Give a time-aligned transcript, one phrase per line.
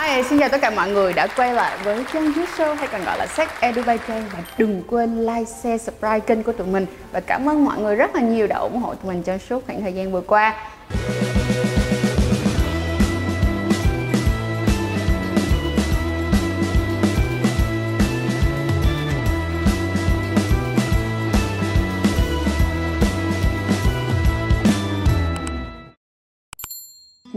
[0.00, 2.88] Hi, xin chào tất cả mọi người đã quay lại với Trang Youth Show hay
[2.92, 6.86] còn gọi là Sex Education và đừng quên like, share, subscribe kênh của tụi mình
[7.12, 9.66] và cảm ơn mọi người rất là nhiều đã ủng hộ tụi mình trong suốt
[9.66, 10.54] khoảng thời gian vừa qua.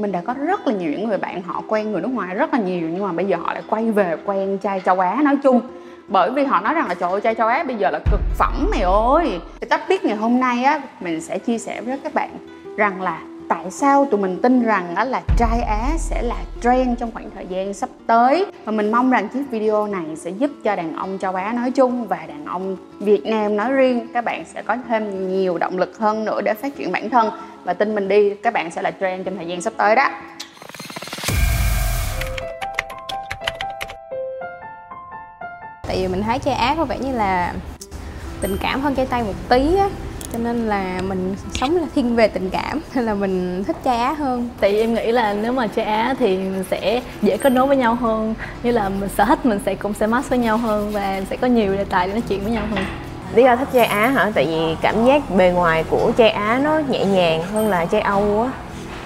[0.06, 2.54] Mình đã có rất là nhiều những người bạn họ quen người nước ngoài rất
[2.54, 5.38] là nhiều, nhưng mà bây giờ họ lại quay về quen trai châu Á nói
[5.44, 5.62] chung.
[6.08, 8.20] Bởi vì họ nói rằng là, trời ơi, trai châu Á bây giờ là cực
[8.38, 9.40] phẩm mày ơi!
[9.62, 12.30] Thì tách biết ngày hôm nay á, mình sẽ chia sẻ với các bạn
[12.78, 17.00] rằng là tại sao tụi mình tin rằng á là trai Á sẽ là trend
[17.00, 18.46] trong khoảng thời gian sắp tới.
[18.66, 21.72] Và mình mong rằng chiếc video này sẽ giúp cho đàn ông châu Á nói
[21.72, 25.78] chung và đàn ông Việt Nam nói riêng, các bạn sẽ có thêm nhiều động
[25.78, 27.30] lực hơn nữa để phát triển bản thân
[27.66, 30.10] và tin mình đi các bạn sẽ là trend trong thời gian sắp tới đó.
[35.88, 37.54] Tại vì mình thấy trai Á có vẻ như là
[38.42, 39.90] tình cảm hơn trai Tây một tí á.
[40.32, 43.98] Cho nên là mình sống là thiên về tình cảm nên là mình thích trai
[43.98, 44.50] Á hơn.
[44.60, 47.68] Tại vì em nghĩ là nếu mà trai Á thì mình sẽ dễ kết nối
[47.68, 48.36] với nhau hơn.
[48.64, 51.38] Như là mình sở thích mình sẽ cũng sẽ match với nhau hơn và sẽ
[51.38, 52.86] có nhiều đề tài để nói chuyện với nhau hơn
[53.34, 54.32] lý do thích chai Á hả?
[54.36, 58.02] Tại vì cảm giác bề ngoài của chai Á nó nhẹ nhàng hơn là chai
[58.02, 58.52] Âu á.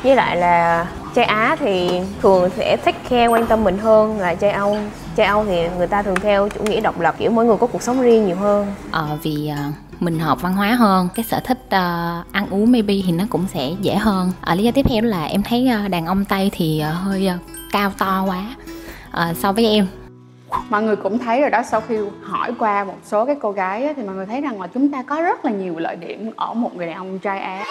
[0.03, 4.35] Với lại là chai Á thì thường sẽ thích care quan tâm mình hơn là
[4.35, 4.77] chai Âu.
[5.17, 7.67] Chai Âu thì người ta thường theo chủ nghĩa độc lập kiểu mỗi người có
[7.67, 8.67] cuộc sống riêng nhiều hơn.
[8.91, 11.71] Ờ vì à, mình hợp văn hóa hơn cái sở thích uh,
[12.31, 14.31] ăn uống maybe thì nó cũng sẽ dễ hơn.
[14.41, 17.29] Ở lý do tiếp theo là em thấy uh, đàn ông tây thì uh, hơi
[17.35, 18.45] uh, cao to quá.
[19.29, 19.87] Uh, so với em
[20.69, 23.85] mọi người cũng thấy rồi đó sau khi hỏi qua một số cái cô gái
[23.85, 26.31] á, thì mọi người thấy rằng là chúng ta có rất là nhiều lợi điểm
[26.35, 27.63] ở một người đàn ông trai Á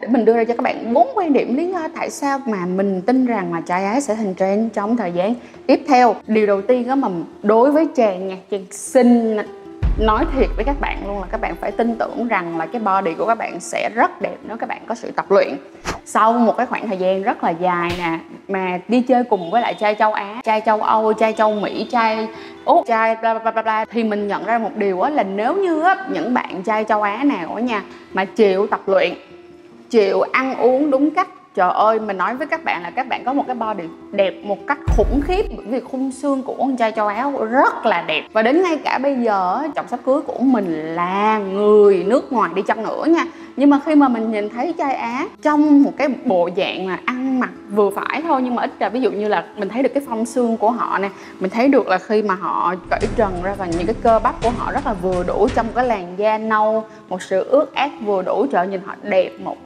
[0.00, 2.66] để mình đưa ra cho các bạn bốn quan điểm lý do tại sao mà
[2.66, 5.34] mình tin rằng là trai Á sẽ thành trend trong thời gian
[5.66, 6.16] tiếp theo.
[6.26, 7.08] Điều đầu tiên đó mà
[7.42, 9.36] đối với chàng nha chàng xinh
[9.98, 12.82] nói thiệt với các bạn luôn là các bạn phải tin tưởng rằng là cái
[12.82, 15.56] body của các bạn sẽ rất đẹp nếu các bạn có sự tập luyện
[16.10, 19.62] sau một cái khoảng thời gian rất là dài nè mà đi chơi cùng với
[19.62, 22.28] lại trai châu Á, trai châu Âu, trai châu Mỹ, trai
[22.64, 25.54] Úc, trai bla bla bla bla thì mình nhận ra một điều á là nếu
[25.54, 27.82] như á những bạn trai châu Á nào á nha
[28.12, 29.12] mà chịu tập luyện,
[29.90, 33.24] chịu ăn uống đúng cách trời ơi, mình nói với các bạn là các bạn
[33.24, 35.42] có một cái body đẹp một cách khủng khiếp.
[35.56, 38.24] Bởi vì khung xương của con trai châu Á rất là đẹp.
[38.32, 42.50] Và đến ngay cả bây giờ chồng sắp cưới của mình là người nước ngoài
[42.54, 43.24] đi chăng nữa nha.
[43.56, 46.98] Nhưng mà khi mà mình nhìn thấy trai Á trong một cái bộ dạng mà
[47.04, 49.82] ăn mặc vừa phải thôi, nhưng mà ít ra ví dụ như là mình thấy
[49.82, 53.00] được cái phong xương của họ nè, mình thấy được là khi mà họ cởi
[53.16, 55.86] trần ra và những cái cơ bắp của họ rất là vừa đủ trong cái
[55.86, 59.56] làn da nâu, một sự ướt át vừa đủ cho nhìn họ đẹp một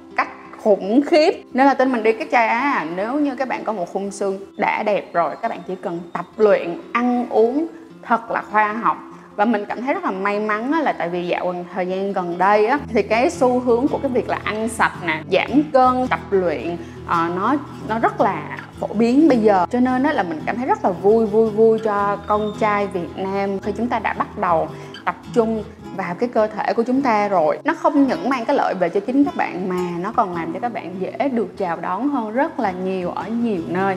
[0.62, 1.44] khủng khiếp.
[1.52, 4.10] Nên là tin mình đi, cái chai á nếu như các bạn có một khung
[4.10, 7.66] xương đã đẹp rồi, các bạn chỉ cần tập luyện, ăn uống
[8.02, 8.96] thật là khoa học.
[9.36, 12.38] Và mình cảm thấy rất là may mắn là tại vì dạo thời gian gần
[12.38, 16.06] đây á, thì cái xu hướng của cái việc là ăn sạch nè, giảm cân,
[16.10, 17.54] tập luyện ờ, nó
[17.88, 19.66] nó rất là phổ biến bây giờ.
[19.70, 22.86] Cho nên đó là mình cảm thấy rất là vui vui vui cho con trai
[22.86, 24.68] Việt Nam khi chúng ta đã bắt đầu
[25.04, 25.64] tập trung
[25.97, 27.58] vào cái cơ thể của chúng ta rồi.
[27.64, 30.53] Nó không những mang cái lợi về cho chính các bạn mà nó còn làm
[30.53, 33.97] cho các bạn dễ được chào đón hơn rất là nhiều ở nhiều nơi.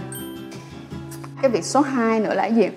[1.42, 2.70] Cái việc số 2 nữa là gì?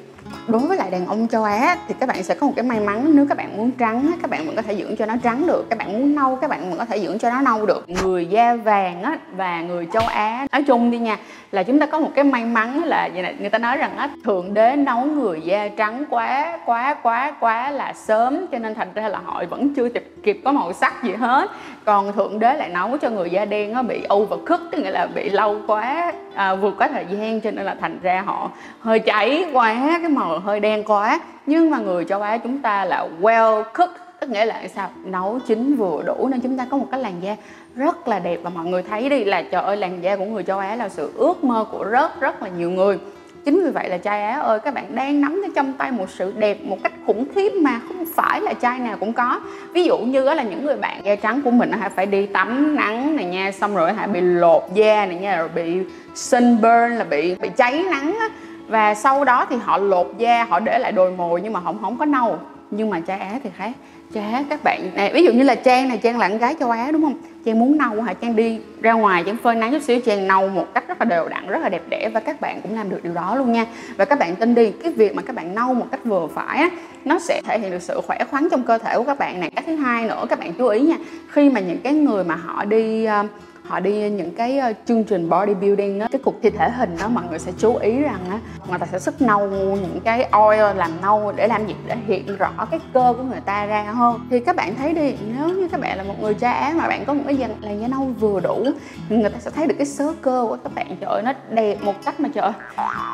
[0.47, 2.81] Đối với lại đàn ông châu Á thì các bạn sẽ có một cái may
[2.81, 5.47] mắn nếu các bạn muốn trắng các bạn vẫn có thể dưỡng cho nó trắng
[5.47, 7.85] được các bạn muốn nâu các bạn vẫn có thể dưỡng cho nó nâu được.
[7.89, 11.17] Người da vàng á và người châu Á nói chung đi nha
[11.53, 13.97] là chúng ta có một cái may mắn là vậy này, người ta nói rằng
[13.97, 18.75] á thượng đế nấu người da trắng quá quá quá quá là sớm cho nên
[18.75, 21.51] thành ra là họ vẫn chưa kịp kịp có màu sắc gì hết.
[21.85, 24.79] Còn thượng đế lại nấu cho người da đen nó bị âu và khức tức
[24.79, 28.23] nghĩa là bị lâu quá à, vượt quá thời gian cho nên là thành ra
[28.27, 28.51] họ
[28.81, 31.21] hơi cháy quá cái màu hơi đen quá.
[31.47, 34.91] Nhưng mà người châu Á chúng ta là well cooked, tức nghĩa là sao?
[35.05, 37.37] Nấu chín vừa đủ, nên chúng ta có một cái làn da
[37.77, 38.39] rất là đẹp.
[38.43, 40.89] Và mọi người thấy đi là, trời ơi, làn da của người châu Á là
[40.89, 42.99] sự ước mơ của rất rất là nhiều người.
[43.45, 46.33] Chính vì vậy là trai Á ơi, các bạn đang nắm trong tay một sự
[46.37, 49.41] đẹp, một cách khủng khiếp mà không phải là trai nào cũng có.
[49.73, 53.17] Ví dụ như là những người bạn da trắng của mình phải đi tắm nắng
[53.17, 55.79] này nha, xong rồi hãy bị lột da này nha, rồi bị
[56.15, 58.29] sunburn, là bị bị cháy nắng á
[58.69, 61.75] và sau đó thì họ lột da họ để lại đồi mồi nhưng mà họ
[61.81, 62.39] không có nâu.
[62.71, 63.73] Nhưng mà trai Á thì khác.
[64.15, 66.55] Trai Á các bạn này ví dụ như là Trang này Trang là con gái
[66.61, 67.15] châu Á đúng không?
[67.45, 68.13] Trang muốn nâu hả?
[68.13, 71.05] Trang đi ra ngoài Trang phơi nắng chút xíu Trang nâu một cách rất là
[71.05, 73.53] đều đặn rất là đẹp đẽ và các bạn cũng làm được điều đó luôn
[73.53, 73.67] nha.
[73.97, 76.59] Và các bạn tin đi cái việc mà các bạn nâu một cách vừa phải
[76.59, 76.69] á
[77.05, 79.51] nó sẽ thể hiện được sự khỏe khoắn trong cơ thể của các bạn này.
[79.51, 80.97] Cái thứ hai nữa các bạn chú ý nha
[81.29, 83.27] khi mà những cái người mà họ đi uh,
[83.69, 87.09] họ đi những cái ờ, chương trình bodybuilding á cái cuộc thi thể hình đó
[87.09, 88.39] mọi người sẽ chú ý rằng á
[88.69, 91.75] người ta sẽ sức nâu những cái oil làm nâu để làm gì?
[91.87, 94.21] Để hiện rõ cái cơ của người ta ra hơn.
[94.31, 96.89] Thì các bạn thấy đi nếu như các bạn là một người da á mà
[96.89, 98.65] bạn có một cái làn, làn da nâu vừa đủ
[99.09, 100.87] thì người ta sẽ thấy được cái sớ cơ của các bạn.
[101.01, 102.53] Trời ơi nó đẹp một cách mà trời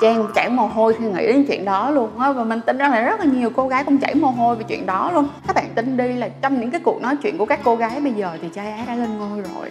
[0.01, 2.33] trang chảy mồ hôi khi nghĩ đến chuyện đó luôn á.
[2.33, 4.65] Và mình tin rằng là rất là nhiều cô gái cũng chảy mồ hôi về
[4.69, 5.29] chuyện đó luôn.
[5.47, 8.01] Các bạn tin đi là trong những cái cuộc nói chuyện của các cô gái
[8.01, 9.71] bây giờ thì trai á đã lên ngôi rồi.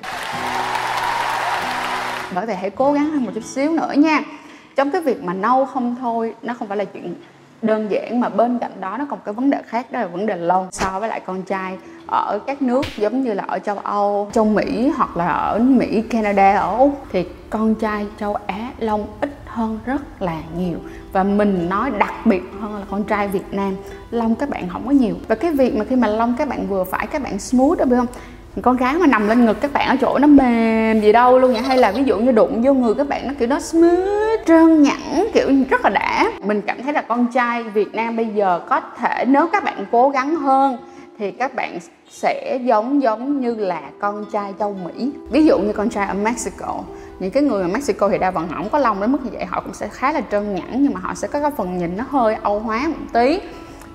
[2.36, 4.22] Bởi vậy hãy cố gắng hơn một chút xíu nữa nha.
[4.76, 7.16] Trong cái việc mà nâu không thôi nó không phải là chuyện
[7.62, 10.26] đơn giản mà bên cạnh đó nó còn cái vấn đề khác đó là vấn
[10.26, 11.78] đề lông so với lại con trai
[12.08, 16.04] ở các nước giống như là ở châu Âu, châu Mỹ hoặc là ở Mỹ,
[16.10, 17.06] Canada, ở Úc.
[17.12, 20.78] Thì con trai châu Á lông ít hơn rất là nhiều.
[21.12, 23.76] Và mình nói đặc biệt hơn là con trai Việt Nam
[24.12, 25.16] lông các bạn không có nhiều.
[25.28, 27.86] Và cái việc mà khi mà lông các bạn vừa phải các bạn smooth đó,
[27.86, 28.08] biết không?
[28.62, 31.54] Con gái mà nằm lên ngực các bạn ở chỗ nó mềm gì đâu luôn
[31.54, 34.40] vậy hay là ví dụ như đụng vô người các bạn nó kiểu nó smooth,
[34.46, 36.32] trơn nhẵn, kiểu rất là đã.
[36.44, 39.86] Mình cảm thấy là con trai Việt Nam bây giờ có thể nếu các bạn
[39.92, 40.78] cố gắng hơn
[41.20, 41.80] thì các bạn
[42.14, 45.12] sẽ giống giống như là con trai châu Mỹ.
[45.30, 46.80] Ví dụ như con trai ở Mexico.
[47.20, 49.30] Những cái người ở Mexico thì đa phần họ không có lông đến mức như
[49.34, 49.46] vậy.
[49.46, 51.98] Họ cũng sẽ khá là trơn nhẵn nhưng mà họ sẽ có cái phần nhìn
[51.98, 53.40] nó hơi âu hóa một tí.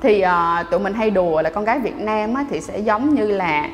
[0.00, 3.14] Thì uh, tụi mình hay đùa là con gái Việt Nam á, thì sẽ giống
[3.14, 3.68] như là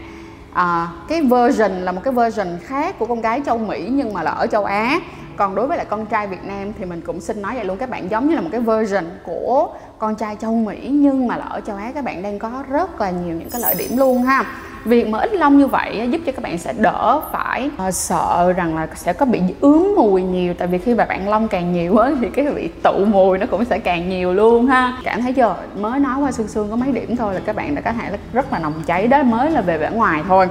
[0.53, 4.23] uh, cái version là một cái version khác của con gái châu Mỹ nhưng mà
[4.23, 5.01] là ở châu Á
[5.37, 7.79] còn đối với lại con trai Việt Nam thì mình cũng xin nói vậy luôn
[7.79, 11.37] các bạn giống như là một cái version của con trai châu Mỹ nhưng mà
[11.37, 13.99] là ở châu Á các bạn đang có rất là nhiều những cái lợi điểm
[13.99, 14.45] luôn ha.
[14.85, 18.53] Việc mà ít lông như vậy giúp cho các bạn sẽ đỡ phải uh, sợ
[18.57, 20.55] rằng là sẽ có bị ướm mùi nhiều.
[20.55, 23.47] Tại vì khi mà bạn lông càng nhiều á thì cái bị tụ mùi nó
[23.51, 24.99] cũng sẽ càng nhiều luôn ha.
[25.05, 25.57] Cảm thấy chưa?
[25.79, 28.19] Mới nói qua xương xương có mấy điểm thôi là các bạn đã có thể
[28.33, 30.49] rất là nồng cháy đó mới là về vẻ ngoài thôi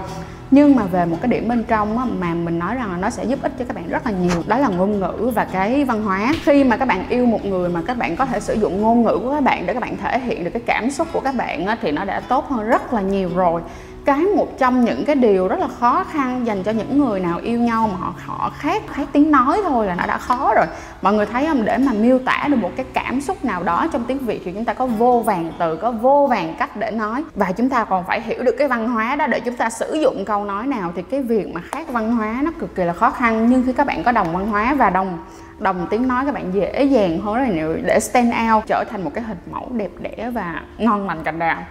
[0.54, 3.10] nhưng mà về một cái điểm bên trong á, mà mình nói rằng là nó
[3.10, 5.86] sẽ giúp ích cho các bạn rất là nhiều đó là ngôn ngữ và cái
[5.86, 6.34] văn hóa.
[6.44, 9.04] Khi mà các bạn yêu một người mà các bạn có thể sử dụng ngôn
[9.04, 11.36] ngữ của các bạn để các bạn thể hiện được cái cảm xúc của các
[11.36, 13.62] bạn á, thì nó đã tốt hơn rất là nhiều rồi
[14.06, 17.40] cái một trong những cái điều rất là khó khăn dành cho những người nào
[17.44, 20.66] yêu nhau mà họ họ khác khác tiếng nói thôi là nó đã khó rồi.
[21.02, 21.66] Mọi người thấy không?
[21.66, 24.52] Để mà miêu tả được một cái cảm xúc nào đó trong tiếng việt thì
[24.52, 27.24] chúng ta có vô vàng từ, có vô vàng cách để nói.
[27.36, 29.94] Và chúng ta còn phải hiểu được cái văn hóa đó để chúng ta sử
[29.94, 32.94] dụng câu nói nào thì cái việc mà khác văn hóa nó cực kỳ là
[32.94, 33.48] khó khăn.
[33.50, 35.18] Nhưng khi các bạn có đồng văn hóa và đồng
[35.60, 38.84] đồng tiếng nói, các bạn dễ dàng hơn rất là nhiều để stand out, trở
[38.92, 41.64] thành một cái hình mẫu đẹp đẽ và ngon lành cành đào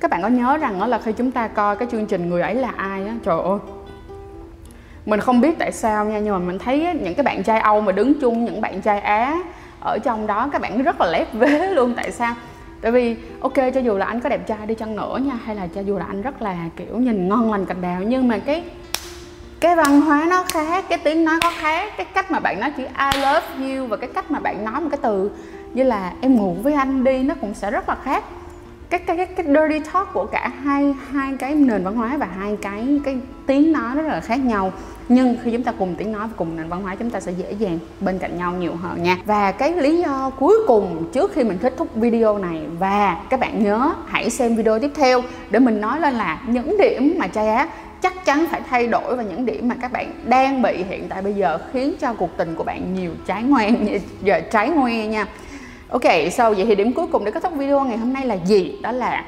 [0.00, 2.42] các bạn có nhớ rằng đó là khi chúng ta coi cái chương trình người
[2.42, 3.14] ấy là ai á?
[3.24, 3.58] Trời ơi.
[5.06, 7.80] Mình không biết tại sao nha, nhưng mà mình thấy những cái bạn trai âu
[7.80, 9.38] mà đứng chung, những bạn trai á
[9.80, 12.34] ở trong đó, các bạn rất là lép vế luôn, tại sao?
[12.80, 15.56] Tại vì, ok, cho dù là anh có đẹp trai đi chăng nữa nha, hay
[15.56, 18.38] là cho dù là anh rất là, kiểu, nhìn ngon lành cành đào, nhưng mà
[18.38, 18.62] cái
[19.60, 22.72] cái văn hóa nó khác, cái tiếng nói có khác, cái cách mà bạn nói
[22.76, 25.30] chữ I love you và cái cách mà bạn nói một cái từ
[25.74, 28.24] như là em ngủ với anh đi nó cũng sẽ rất là khác
[28.90, 32.28] cái cái cái, cái dirty talk của cả hai hai cái nền văn hóa và
[32.38, 34.72] hai cái cái tiếng nói rất là khác nhau.
[35.08, 37.32] Nhưng khi chúng ta cùng tiếng nói và cùng nền văn hóa chúng ta sẽ
[37.32, 39.16] dễ dàng bên cạnh nhau nhiều hơn nha.
[39.24, 43.40] Và cái lý do cuối cùng trước khi mình kết thúc video này và các
[43.40, 47.26] bạn nhớ hãy xem video tiếp theo để mình nói lên là những điểm mà
[47.26, 47.68] trai á
[48.02, 51.22] chắc chắn phải thay đổi và những điểm mà các bạn đang bị hiện tại
[51.22, 53.86] bây giờ khiến cho cuộc tình của bạn nhiều trái ngoan
[54.22, 55.26] giờ trái ngoe nha.
[55.90, 58.34] Ok, sau vậy thì điểm cuối cùng để kết thúc video ngày hôm nay là
[58.34, 58.78] gì?
[58.82, 59.24] Đó là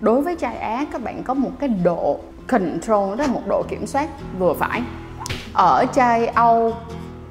[0.00, 3.62] đối với trai Á các bạn có một cái độ control, đó là một độ
[3.68, 4.08] kiểm soát
[4.38, 4.82] vừa phải.
[5.52, 6.74] Ở trai Âu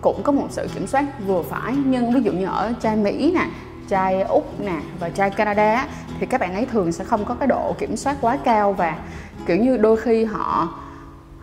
[0.02, 3.32] cũng có một sự kiểm soát vừa phải nhưng ví dụ như ở trai Mỹ
[3.36, 3.48] nè,
[3.88, 5.88] trai Úc nè và trai Canada
[6.20, 8.96] thì các bạn ấy thường sẽ không có cái độ kiểm soát quá cao và
[9.46, 10.70] kiểu như đôi khi họ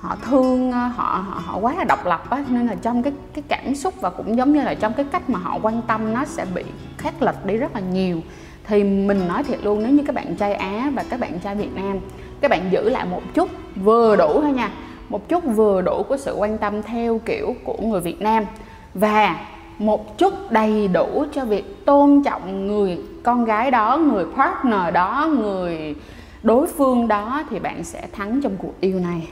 [0.02, 3.12] họ thương ờ, họ họ, họ quá là độc lập á nên là trong cái
[3.34, 6.14] cái cảm xúc và cũng giống như là trong cái cách mà họ quan tâm
[6.14, 6.64] nó sẽ bị
[6.98, 8.20] khác lệch đi rất là nhiều.
[8.64, 11.54] Thì mình nói thiệt luôn nếu như các bạn trai Á và các bạn trai
[11.54, 11.98] Việt Nam
[12.40, 14.70] các bạn giữ lại một chút vừa đủ thôi nha
[15.08, 18.44] một chút vừa đủ của sự quan tâm theo kiểu của người Việt Nam
[18.94, 19.46] và
[19.78, 25.28] một chút đầy đủ cho việc tôn trọng người con gái đó người partner đó
[25.38, 25.94] người
[26.42, 29.28] đối phương đó thì bạn sẽ thắng trong cuộc yêu này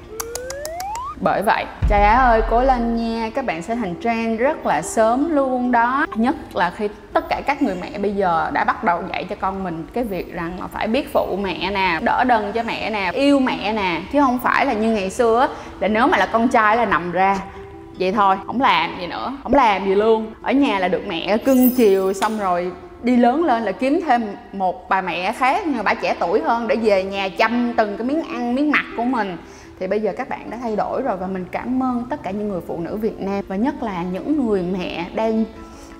[1.20, 4.82] bởi vậy trai á ơi, cố lên nha, các bạn sẽ thành trend rất là
[4.82, 6.06] sớm luôn đó.
[6.14, 9.36] Nhất là khi tất cả các người mẹ bây giờ đã bắt đầu dạy cho
[9.40, 12.90] con mình cái việc rằng là phải biết phụ mẹ nè, đỡ đần cho mẹ
[12.90, 14.00] nè, yêu mẹ nè.
[14.12, 15.48] Chứ không phải là như ngày xưa
[15.80, 17.38] là nếu mà là con trai là nằm ra,
[17.98, 20.32] vậy thôi, không làm gì nữa, không làm gì luôn.
[20.42, 22.72] Ở nhà là được mẹ cưng chiều xong rồi
[23.02, 24.22] đi lớn lên là kiếm thêm
[24.52, 28.06] một bà mẹ khác nhưng bà trẻ tuổi hơn để về nhà chăm từng cái
[28.06, 29.36] miếng ăn, miếng mặt của mình
[29.80, 32.30] thì bây giờ các bạn đã thay đổi rồi và mình cảm ơn tất cả
[32.30, 35.44] những người phụ nữ Việt Nam và nhất là những người mẹ đang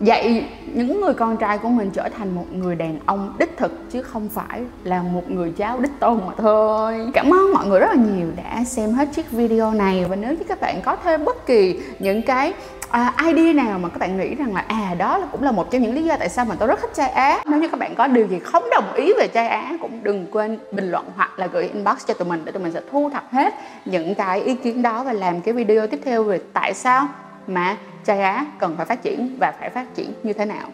[0.00, 3.90] dạy những người con trai của mình trở thành một người đàn ông đích thực
[3.90, 7.10] chứ không phải là một người cháu đích tôn mà thôi.
[7.14, 10.04] Cảm ơn mọi người rất là nhiều đã xem hết chiếc video này.
[10.08, 12.52] Và nếu như các bạn có thêm bất kỳ những cái
[12.90, 15.70] à, idea nào mà các bạn nghĩ rằng là à đó là cũng là một
[15.70, 17.80] trong những lý do tại sao mà tôi rất thích trai Á nếu như các
[17.80, 21.06] bạn có điều gì không đồng ý về trai Á cũng đừng quên bình luận
[21.16, 23.54] hoặc là gửi inbox cho tụi mình để tụi mình sẽ thu thập hết
[23.84, 27.08] những cái ý kiến đó và làm cái video tiếp theo về tại sao
[27.50, 30.68] mà trai Á cần phải phát triển và phải phát triển như thế nào.